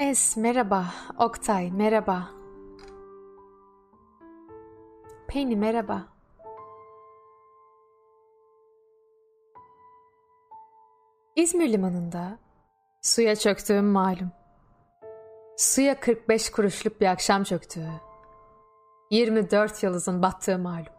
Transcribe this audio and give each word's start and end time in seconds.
Es 0.00 0.36
merhaba, 0.36 0.84
Oktay 1.18 1.70
merhaba. 1.70 2.28
Penny 5.28 5.56
merhaba. 5.56 6.04
İzmir 11.36 11.72
limanında 11.72 12.38
suya 13.02 13.36
çöktüğüm 13.36 13.84
malum. 13.84 14.32
Suya 15.56 16.00
45 16.00 16.50
kuruşluk 16.50 17.00
bir 17.00 17.06
akşam 17.06 17.44
çöktüğü. 17.44 17.90
24 19.10 19.82
yıldızın 19.82 20.22
battığı 20.22 20.58
malum. 20.58 20.92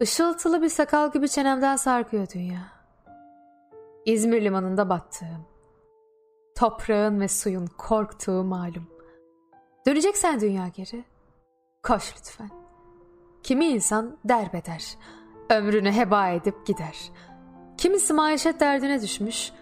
Işıltılı 0.00 0.62
bir 0.62 0.68
sakal 0.68 1.12
gibi 1.12 1.28
çenemden 1.28 1.76
sarkıyor 1.76 2.26
dünya. 2.34 2.62
İzmir 4.04 4.42
limanında 4.42 4.88
battığım. 4.88 5.51
Toprağın 6.62 7.20
ve 7.20 7.28
suyun 7.28 7.66
korktuğu 7.66 8.44
malum. 8.44 8.86
Döneceksen 9.86 10.40
dünya 10.40 10.68
geri. 10.68 11.04
Koş 11.82 12.14
lütfen. 12.16 12.50
Kimi 13.42 13.64
insan 13.64 14.16
derbeder. 14.24 14.98
Ömrünü 15.50 15.92
heba 15.92 16.28
edip 16.28 16.66
gider. 16.66 17.10
Kimisi 17.78 18.12
maişet 18.12 18.60
derdine 18.60 19.02
düşmüş. 19.02 19.52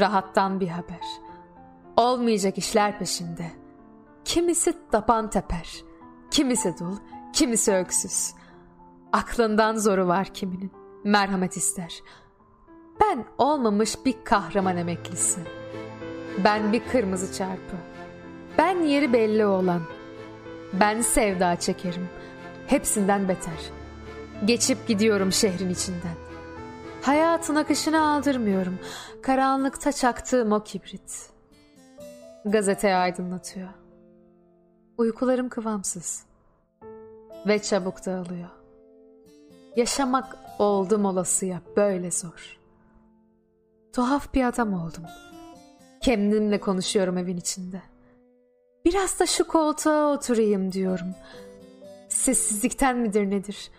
Rahattan 0.00 0.60
bir 0.60 0.68
haber. 0.68 1.06
Olmayacak 1.96 2.58
işler 2.58 2.98
peşinde. 2.98 3.50
Kimisi 4.24 4.74
tapan 4.90 5.30
teper. 5.30 5.84
Kimisi 6.30 6.78
dul, 6.78 6.96
kimisi 7.32 7.72
öksüz. 7.72 8.34
Aklından 9.12 9.76
zoru 9.76 10.08
var 10.08 10.26
kiminin. 10.26 10.72
Merhamet 11.04 11.56
ister. 11.56 12.00
Ben 13.00 13.24
olmamış 13.38 14.04
bir 14.04 14.24
kahraman 14.24 14.76
emeklisi. 14.76 15.40
Ben 16.44 16.72
bir 16.72 16.88
kırmızı 16.88 17.32
çarpı. 17.38 17.76
Ben 18.58 18.80
yeri 18.80 19.12
belli 19.12 19.46
olan. 19.46 19.82
Ben 20.72 21.00
sevda 21.00 21.56
çekerim. 21.56 22.08
Hepsinden 22.66 23.28
beter. 23.28 23.70
Geçip 24.44 24.88
gidiyorum 24.88 25.32
şehrin 25.32 25.70
içinden. 25.70 26.16
Hayatın 27.02 27.54
akışını 27.54 28.08
aldırmıyorum. 28.08 28.78
Karanlıkta 29.22 29.92
çaktığım 29.92 30.52
o 30.52 30.62
kibrit. 30.62 31.30
Gazeteyi 32.44 32.94
aydınlatıyor. 32.94 33.68
Uykularım 34.98 35.48
kıvamsız. 35.48 36.26
Ve 37.46 37.62
çabuk 37.62 38.06
dağılıyor. 38.06 38.48
Yaşamak 39.76 40.36
oldum 40.58 41.04
olasıya 41.04 41.60
böyle 41.76 42.10
zor. 42.10 42.58
Tuhaf 43.92 44.34
bir 44.34 44.44
adam 44.44 44.74
oldum. 44.74 45.04
Kendimle 46.06 46.60
konuşuyorum 46.60 47.18
evin 47.18 47.36
içinde. 47.36 47.82
Biraz 48.84 49.20
da 49.20 49.26
şu 49.26 49.46
koltuğa 49.46 50.14
oturayım 50.14 50.72
diyorum. 50.72 51.14
Sessizlikten 52.08 52.98
midir 52.98 53.30
nedir? 53.30 53.70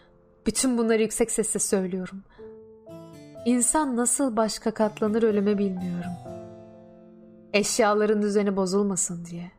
Bütün 0.45 0.77
bunları 0.77 1.01
yüksek 1.01 1.31
sesle 1.31 1.59
söylüyorum. 1.59 2.23
İnsan 3.45 3.97
nasıl 3.97 4.37
başka 4.37 4.71
katlanır 4.71 5.23
ölüme 5.23 5.57
bilmiyorum. 5.57 6.11
Eşyaların 7.53 8.21
düzeni 8.21 8.55
bozulmasın 8.55 9.25
diye. 9.25 9.51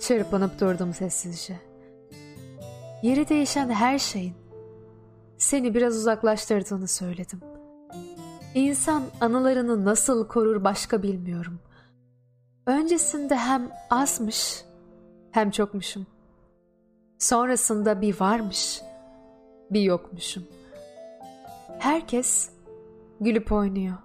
Çırpınıp 0.00 0.60
durdum 0.60 0.94
sessizce. 0.94 1.60
Yeri 3.02 3.28
değişen 3.28 3.70
her 3.70 3.98
şeyin 3.98 4.34
seni 5.38 5.74
biraz 5.74 5.96
uzaklaştırdığını 5.96 6.88
söyledim. 6.88 7.40
İnsan 8.54 9.02
anılarını 9.20 9.84
nasıl 9.84 10.28
korur 10.28 10.64
başka 10.64 11.02
bilmiyorum. 11.02 11.60
Öncesinde 12.66 13.36
hem 13.36 13.70
azmış 13.90 14.64
hem 15.30 15.50
çokmuşum. 15.50 16.06
Sonrasında 17.18 18.00
bir 18.00 18.20
varmış, 18.20 18.80
bir 19.70 19.80
yokmuşum. 19.80 20.44
Herkes 21.78 22.50
gülüp 23.20 23.52
oynuyor. 23.52 23.96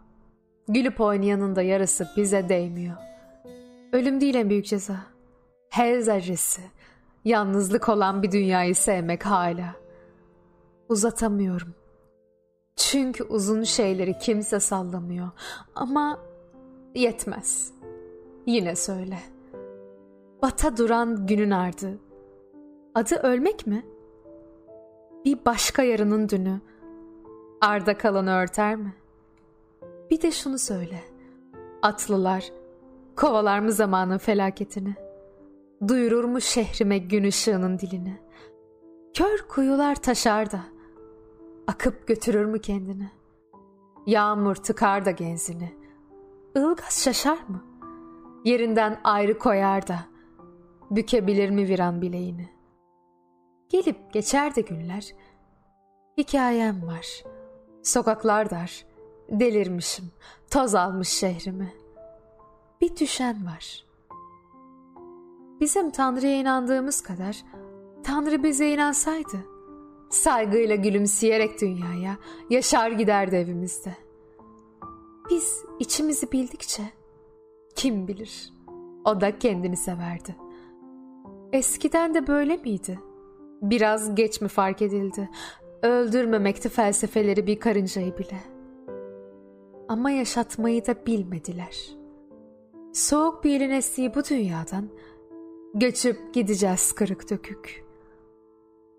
Gülüp 0.68 1.02
oynayanın 1.02 1.56
da 1.56 1.62
yarısı 1.62 2.08
bize 2.18 2.50
değmiyor. 2.50 2.96
Ölüm 3.94 4.22
değil 4.22 4.36
en 4.36 4.50
büyük 4.50 4.66
ceza. 4.66 4.96
Her 5.70 6.00
zerresi, 6.00 6.62
yalnızlık 7.26 7.90
olan 7.90 8.24
bir 8.24 8.32
dünyayı 8.32 8.76
sevmek 8.76 9.26
hala. 9.26 9.76
Uzatamıyorum. 10.90 11.76
Çünkü 12.76 13.24
uzun 13.24 13.64
şeyleri 13.64 14.20
kimse 14.20 14.60
sallamıyor. 14.60 15.30
Ama 15.76 16.20
yetmez. 16.96 17.72
Yine 18.48 18.76
söyle. 18.76 19.20
Bata 20.42 20.78
duran 20.78 21.28
günün 21.28 21.52
ardı. 21.52 22.00
Adı 22.96 23.16
ölmek 23.16 23.68
mi? 23.68 23.86
Bir 25.26 25.46
başka 25.46 25.84
yarının 25.84 26.30
dünü. 26.30 26.62
Arda 27.62 27.98
kalanı 27.98 28.32
örter 28.32 28.76
mi? 28.76 28.94
Bir 30.10 30.22
de 30.22 30.32
şunu 30.32 30.60
söyle. 30.60 31.04
Atlılar 31.82 32.52
kovalar 33.16 33.60
mı 33.60 33.72
zamanın 33.72 34.18
felaketini? 34.18 34.96
Duyurur 35.88 36.24
mu 36.24 36.42
şehrime 36.42 36.98
gün 36.98 37.24
ışığının 37.24 37.80
dilini? 37.80 38.20
Kör 39.14 39.38
kuyular 39.38 39.96
taşar 39.96 40.52
da 40.52 40.62
akıp 41.68 42.08
götürür 42.08 42.46
mü 42.46 42.62
kendini? 42.62 43.12
Yağmur 44.06 44.56
tıkar 44.56 45.06
da 45.06 45.12
genzini. 45.12 45.74
Ilgaz 46.56 47.04
şaşar 47.04 47.40
mı? 47.48 47.67
Yerinden 48.48 49.00
ayrı 49.04 49.38
koyar 49.38 49.88
da 49.88 50.00
bükebilir 50.92 51.50
mi 51.50 51.68
viran 51.68 52.02
bileğini? 52.02 52.50
Gelip 53.70 54.14
geçer 54.14 54.56
de 54.56 54.62
günler. 54.62 55.16
Hikayem 56.18 56.88
var. 56.88 57.24
Sokaklar 57.84 58.50
dar. 58.50 58.86
Delirmişim. 59.30 60.12
Toz 60.50 60.76
almış 60.76 61.08
şehrimi. 61.08 61.74
Bir 62.82 62.98
düşen 62.98 63.46
var. 63.46 63.86
Bizim 65.60 65.92
Tanrı'ya 65.92 66.38
inandığımız 66.38 67.02
kadar 67.02 67.44
Tanrı 68.04 68.44
bize 68.44 68.70
inansaydı 68.70 69.38
saygıyla 70.10 70.76
gülümseyerek 70.76 71.62
dünyaya 71.62 72.18
yaşar 72.50 72.92
giderdi 72.92 73.36
evimizde. 73.36 73.98
Biz 75.30 75.66
içimizi 75.80 76.32
bildikçe 76.32 76.84
kim 77.78 78.08
bilir 78.08 78.54
o 79.06 79.22
da 79.22 79.40
kendini 79.40 79.78
severdi. 79.78 80.36
Eskiden 81.54 82.14
de 82.14 82.28
böyle 82.28 82.58
miydi? 82.58 83.00
Biraz 83.62 84.16
geç 84.16 84.42
mi 84.42 84.48
fark 84.48 84.82
edildi? 84.82 85.30
Öldürmemekti 85.84 86.70
felsefeleri 86.70 87.48
bir 87.48 87.60
karıncayı 87.60 88.18
bile. 88.18 88.38
Ama 89.88 90.12
yaşatmayı 90.12 90.88
da 90.88 91.06
bilmediler. 91.06 91.90
Soğuk 92.94 93.44
bir 93.44 93.62
elin 93.62 93.70
estiği 93.70 94.16
bu 94.16 94.24
dünyadan 94.24 94.90
göçüp 95.74 96.34
gideceğiz 96.34 96.92
kırık 96.92 97.30
dökük. 97.30 97.86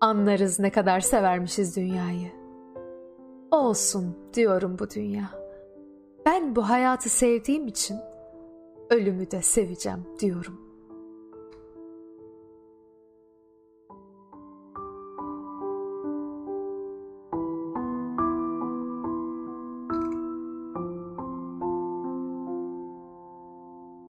Anlarız 0.01 0.59
ne 0.59 0.71
kadar 0.71 0.99
severmişiz 0.99 1.75
dünyayı. 1.75 2.31
Olsun 3.51 4.17
diyorum 4.33 4.77
bu 4.79 4.89
dünya. 4.89 5.29
Ben 6.25 6.55
bu 6.55 6.69
hayatı 6.69 7.09
sevdiğim 7.09 7.67
için 7.67 7.97
ölümü 8.89 9.31
de 9.31 9.41
seveceğim 9.41 9.99
diyorum. 10.19 10.68